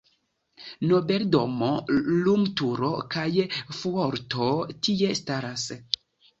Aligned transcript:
Nobeldomo, 0.91 1.69
lumturo 2.23 2.91
kaj 3.17 3.29
fuorto 3.83 4.51
tie 4.91 5.15
staras. 5.25 5.71